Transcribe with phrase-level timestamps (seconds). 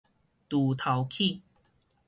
[0.49, 1.41] 鋤頭齒